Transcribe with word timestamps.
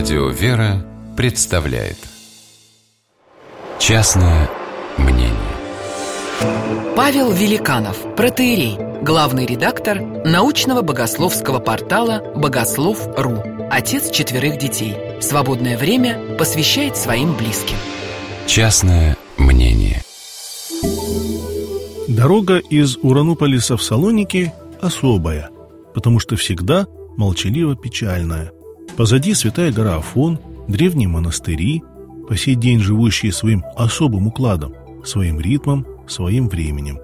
Радио 0.00 0.30
«Вера» 0.30 0.82
представляет. 1.14 1.98
Частное 3.78 4.48
мнение. 4.96 5.34
Павел 6.96 7.30
Великанов, 7.30 7.98
протеерей, 8.16 8.78
главный 9.02 9.44
редактор 9.44 10.00
научного 10.00 10.80
богословского 10.80 11.58
портала 11.58 12.32
«Богослов.ру», 12.34 13.42
отец 13.70 14.10
четверых 14.10 14.56
детей. 14.56 14.96
Свободное 15.20 15.76
время 15.76 16.34
посвящает 16.38 16.96
своим 16.96 17.36
близким. 17.36 17.76
Частное 18.46 19.18
мнение. 19.36 20.02
Дорога 22.08 22.56
из 22.56 22.96
Урануполиса 22.96 23.76
в 23.76 23.82
Салоники 23.82 24.54
особая, 24.80 25.50
потому 25.92 26.20
что 26.20 26.36
всегда 26.36 26.86
молчаливо-печальная– 27.18 28.52
Позади 28.96 29.34
святая 29.34 29.72
гора 29.72 29.96
Афон, 29.96 30.38
древние 30.68 31.08
монастыри, 31.08 31.82
по 32.28 32.36
сей 32.36 32.54
день 32.54 32.80
живущие 32.80 33.32
своим 33.32 33.64
особым 33.76 34.26
укладом, 34.28 34.74
своим 35.04 35.40
ритмом, 35.40 35.86
своим 36.06 36.48
временем. 36.48 36.98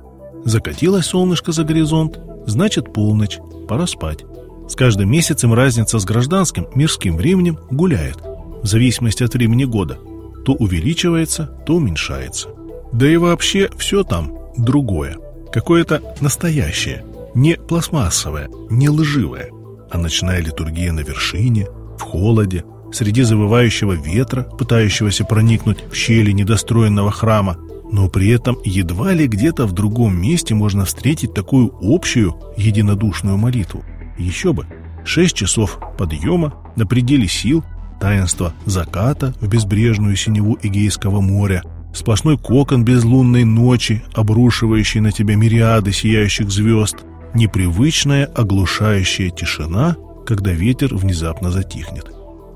Закатилось 0.45 1.07
солнышко 1.07 1.53
за 1.53 1.65
горизонт, 1.65 2.21
значит 2.47 2.93
полночь, 2.93 3.39
пора 3.69 3.87
спать. 3.87 4.25
С 4.69 4.75
каждым 4.75 5.11
месяцем 5.11 5.53
разница 5.55 5.99
с 5.99 6.05
гражданским 6.05 6.67
мирским 6.75 7.17
временем 7.17 7.59
гуляет, 7.71 8.19
в 8.63 8.67
зависимости 8.67 9.23
от 9.23 9.35
времени 9.35 9.65
года. 9.65 9.99
То 10.45 10.53
увеличивается, 10.53 11.47
то 11.67 11.75
уменьшается. 11.75 12.49
Да 12.93 13.09
и 13.09 13.17
вообще 13.17 13.69
все 13.77 14.05
там 14.05 14.33
другое. 14.57 15.17
Какое-то 15.53 16.03
настоящее, 16.21 17.05
не 17.35 17.57
пластмассовое, 17.57 18.49
не 18.71 18.89
лживое, 18.89 19.51
а 19.91 19.99
ночная 19.99 20.41
литургия 20.41 20.93
на 20.93 21.01
вершине, 21.01 21.67
в 21.99 22.03
холоде, 22.03 22.65
среди 22.93 23.23
завывающего 23.23 23.93
ветра, 23.93 24.43
пытающегося 24.43 25.25
проникнуть 25.25 25.85
в 25.91 25.95
щели 25.95 26.31
недостроенного 26.33 27.11
храма, 27.11 27.57
но 27.91 28.09
при 28.09 28.29
этом 28.31 28.57
едва 28.65 29.13
ли 29.13 29.27
где-то 29.27 29.67
в 29.67 29.73
другом 29.73 30.21
месте 30.21 30.55
можно 30.55 30.85
встретить 30.85 31.35
такую 31.35 31.73
общую 31.81 32.37
единодушную 32.57 33.37
молитву. 33.37 33.85
Еще 34.19 34.53
бы, 34.53 34.67
шесть 35.05 35.37
часов 35.37 35.79
подъема 35.99 36.55
на 36.77 36.87
пределе 36.87 37.29
сил, 37.29 37.65
таинство 38.01 38.53
заката 38.65 39.35
в 39.41 39.49
безбрежную 39.49 40.17
синеву 40.17 40.59
Эгейского 40.63 41.21
моря, 41.21 41.63
сплошной 41.95 42.39
кокон 42.39 42.85
безлунной 42.85 43.45
ночи, 43.45 44.03
обрушивающий 44.15 45.01
на 45.01 45.13
тебя 45.13 45.37
мириады 45.37 45.93
сияющих 45.93 46.51
звезд, 46.51 46.97
непривычная 47.35 48.27
оглушающая 48.27 49.31
тишина 49.31 49.97
когда 50.27 50.51
ветер 50.51 50.95
внезапно 50.95 51.51
затихнет. 51.51 52.11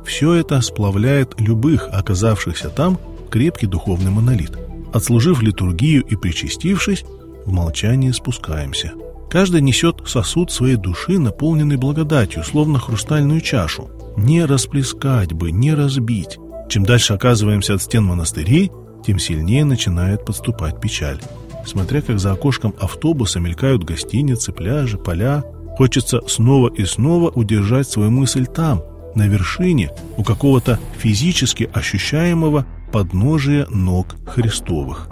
Все 0.05 0.35
это 0.35 0.61
сплавляет 0.61 1.41
любых 1.41 1.89
оказавшихся 1.91 2.69
там 2.69 2.99
крепкий 3.31 3.67
духовный 3.67 4.11
монолит. 4.11 4.59
Отслужив 4.93 5.41
литургию 5.41 6.03
и 6.03 6.17
причастившись, 6.17 7.05
в 7.47 7.53
молчании 7.53 8.11
спускаемся. 8.11 8.93
Каждый 9.31 9.61
несет 9.61 10.03
сосуд 10.07 10.51
своей 10.51 10.77
души, 10.77 11.19
наполненный 11.19 11.77
благодатью, 11.77 12.43
словно 12.43 12.81
хрустальную 12.81 13.41
чашу. 13.41 13.89
Не 14.17 14.45
расплескать 14.45 15.33
бы, 15.33 15.53
не 15.53 15.73
разбить. 15.73 16.39
Чем 16.69 16.85
дальше 16.85 17.15
оказываемся 17.15 17.75
от 17.75 17.83
стен 17.83 18.05
монастырей, 18.05 18.73
тем 19.07 19.19
сильнее 19.21 19.65
начинает 19.65 20.25
подступать 20.25 20.81
печаль. 20.81 21.21
Смотря 21.65 22.03
как 22.03 22.19
за 22.19 22.33
окошком 22.33 22.75
автобуса 22.81 23.39
мелькают 23.39 23.85
гостиницы, 23.85 24.53
пляжи, 24.53 24.99
поля, 24.99 25.45
Хочется 25.81 26.21
снова 26.27 26.69
и 26.69 26.85
снова 26.85 27.31
удержать 27.31 27.89
свою 27.89 28.11
мысль 28.11 28.45
там, 28.45 28.83
на 29.15 29.27
вершине, 29.27 29.89
у 30.19 30.23
какого-то 30.23 30.79
физически 30.99 31.71
ощущаемого 31.73 32.67
подножия 32.93 33.67
ног 33.71 34.15
Христовых. 34.27 35.09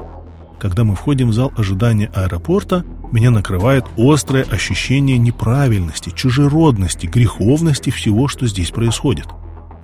Когда 0.61 0.85
мы 0.85 0.95
входим 0.95 1.31
в 1.31 1.33
зал 1.33 1.51
ожидания 1.57 2.11
аэропорта, 2.15 2.85
меня 3.13 3.31
накрывает 3.31 3.87
острое 3.97 4.45
ощущение 4.45 5.17
неправильности, 5.17 6.13
чужеродности, 6.15 7.07
греховности 7.07 7.89
всего, 7.89 8.29
что 8.29 8.47
здесь 8.47 8.71
происходит. 8.71 9.25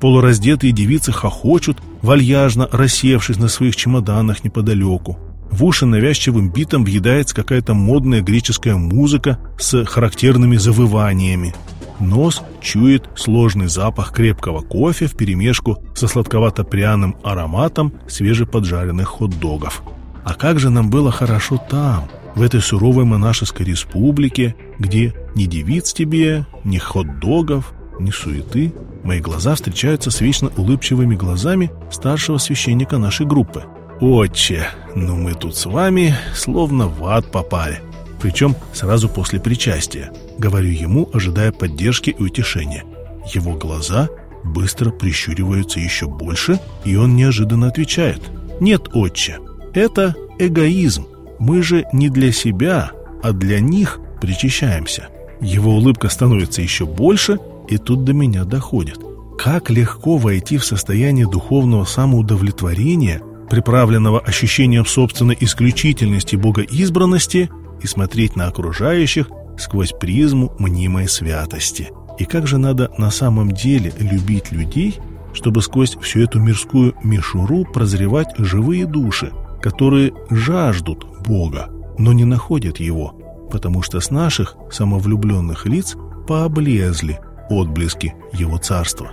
Полураздетые 0.03 0.75
девицы 0.75 1.13
хохочут, 1.13 1.79
вальяжно 2.03 2.69
рассевшись 2.71 3.39
на 3.39 3.49
своих 3.49 3.75
чемоданах 3.75 4.45
неподалеку. 4.45 5.17
В 5.55 5.65
уши 5.67 5.87
навязчивым 5.87 6.51
битом 6.51 6.83
въедается 6.83 7.33
какая-то 7.33 7.75
модная 7.75 8.23
греческая 8.23 8.75
музыка 8.75 9.39
с 9.57 9.85
характерными 9.85 10.57
завываниями. 10.57 11.55
Нос 12.01 12.43
чует 12.61 13.09
сложный 13.15 13.69
запах 13.69 14.13
крепкого 14.13 14.63
кофе 14.63 15.07
вперемешку 15.07 15.79
со 15.95 16.09
сладковато-пряным 16.09 17.15
ароматом 17.23 17.93
свежеподжаренных 18.09 19.07
хот-догов. 19.07 19.85
А 20.25 20.35
как 20.35 20.59
же 20.59 20.71
нам 20.71 20.91
было 20.91 21.13
хорошо 21.13 21.63
там, 21.71 22.09
в 22.35 22.43
этой 22.43 22.61
суровой 22.61 23.05
монашеской 23.05 23.67
республике, 23.67 24.57
где 24.81 25.15
ни 25.37 25.45
девиц 25.45 25.93
тебе, 25.93 26.47
ни 26.65 26.79
хот-догов, 26.79 27.73
ни 28.01 28.11
суеты. 28.11 28.73
Мои 29.05 29.21
глаза 29.21 29.55
встречаются 29.55 30.11
с 30.11 30.21
вечно 30.21 30.51
улыбчивыми 30.57 31.15
глазами 31.15 31.71
старшего 31.93 32.39
священника 32.39 32.99
нашей 32.99 33.25
группы– 33.25 33.63
«Отче, 34.01 34.67
ну 34.95 35.17
мы 35.17 35.35
тут 35.35 35.57
с 35.57 35.67
вами 35.67 36.15
словно 36.35 36.89
в 36.89 37.05
ад 37.07 37.31
попали. 37.31 37.81
Причем 38.21 38.57
сразу 38.73 39.09
после 39.09 39.39
причастия. 39.39 40.11
Говорю 40.39 40.71
ему, 40.71 41.09
ожидая 41.13 41.53
поддержки 41.53 42.11
и 42.11 42.23
утешения. 42.23 42.85
Его 43.33 43.55
глаза 43.55 44.09
быстро 44.43 44.91
прищуриваются 44.91 45.79
еще 45.79 46.07
больше, 46.07 46.59
и 46.85 46.97
он 46.97 47.15
неожиданно 47.17 47.69
отвечает. 47.69 48.21
«Нет, 48.61 48.89
отче, 48.95 49.39
это 49.75 50.15
эгоизм. 50.39 51.07
Мы 51.39 51.63
же 51.63 51.85
не 51.93 52.09
для 52.09 52.33
себя, 52.33 52.91
а 53.23 53.33
для 53.33 53.61
них 53.61 54.01
причащаемся». 54.21 55.09
Его 55.41 55.73
улыбка 55.73 56.09
становится 56.09 56.63
еще 56.63 56.87
больше, 56.87 57.39
и 57.69 57.79
тут 57.79 58.05
до 58.05 58.13
меня 58.13 58.45
доходит. 58.45 59.01
Как 59.39 59.71
легко 59.71 60.17
войти 60.17 60.59
в 60.59 60.65
состояние 60.65 61.29
духовного 61.29 61.85
самоудовлетворения– 61.85 63.21
приправленного 63.49 64.21
ощущением 64.21 64.87
собственной 64.87 65.37
исключительности 65.41 66.37
богоизбранности 66.37 67.51
и 67.83 67.87
смотреть 67.87 68.37
на 68.37 68.47
окружающих 68.47 69.29
сквозь 69.59 69.93
призму 69.93 70.55
мнимой 70.59 71.09
святости. 71.09 71.91
И 72.19 72.25
как 72.25 72.47
же 72.47 72.59
надо 72.59 72.91
на 72.99 73.11
самом 73.11 73.53
деле 73.53 73.93
любить 73.99 74.53
людей, 74.53 74.99
чтобы 75.33 75.63
сквозь 75.63 75.97
всю 76.01 76.21
эту 76.21 76.41
мирскую 76.41 76.95
мишуру 77.03 77.65
прозревать 77.65 78.35
живые 78.39 78.87
души, 78.87 79.33
которые 79.61 80.13
жаждут 80.31 81.07
Бога, 81.27 81.71
но 81.99 82.13
не 82.13 82.25
находят 82.25 82.79
Его, 82.79 83.49
потому 83.51 83.83
что 83.83 84.01
с 84.01 84.11
наших 84.11 84.57
самовлюбленных 84.71 85.67
лиц 85.67 85.97
пооблезли 86.27 87.21
отблески 87.51 88.15
Его 88.33 88.59
Царства. 88.59 89.11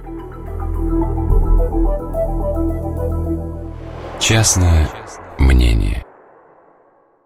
Частное 4.21 4.87
мнение 5.39 6.05